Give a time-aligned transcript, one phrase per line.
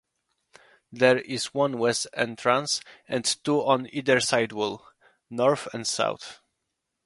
[0.91, 4.83] There is one west entrance and two on either side wall
[5.29, 6.41] (north and south).